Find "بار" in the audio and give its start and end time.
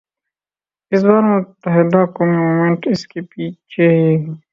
1.07-1.23